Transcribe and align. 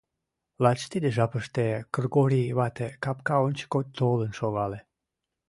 Лач 0.63 0.79
тиде 0.91 1.09
жапыште 1.17 1.65
Кргори 1.93 2.43
вате 2.57 2.87
капка 3.03 3.35
ончыко 3.47 3.79
толын 3.97 4.31
шогале. 4.39 4.79